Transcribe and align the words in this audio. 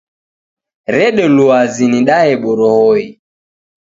Rede 0.95 1.25
luw'azi 1.35 1.85
nidaye 1.91 2.33
borohoi. 2.43 3.05